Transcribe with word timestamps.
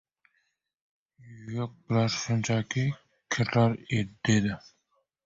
—Yo‘q, 1.57 1.75
bular 1.91 2.09
shunchaki 2.13 2.87
kirlar,— 3.37 3.77
dedi. 4.31 4.57